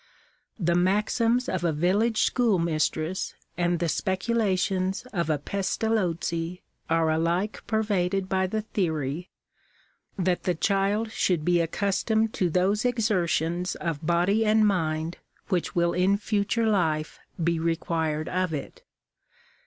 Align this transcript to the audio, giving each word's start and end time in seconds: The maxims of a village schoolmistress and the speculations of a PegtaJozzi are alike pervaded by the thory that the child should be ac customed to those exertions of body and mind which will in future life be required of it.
The 0.57 0.73
maxims 0.73 1.47
of 1.47 1.63
a 1.63 1.71
village 1.71 2.21
schoolmistress 2.23 3.35
and 3.55 3.77
the 3.77 3.87
speculations 3.87 5.05
of 5.13 5.29
a 5.29 5.37
PegtaJozzi 5.37 6.61
are 6.89 7.11
alike 7.11 7.61
pervaded 7.67 8.27
by 8.27 8.47
the 8.47 8.63
thory 8.63 9.27
that 10.17 10.41
the 10.41 10.55
child 10.55 11.11
should 11.11 11.45
be 11.45 11.59
ac 11.59 11.67
customed 11.67 12.33
to 12.33 12.49
those 12.49 12.83
exertions 12.83 13.75
of 13.75 14.03
body 14.03 14.43
and 14.43 14.65
mind 14.65 15.19
which 15.49 15.75
will 15.75 15.93
in 15.93 16.17
future 16.17 16.65
life 16.65 17.19
be 17.43 17.59
required 17.59 18.27
of 18.27 18.55
it. 18.55 18.81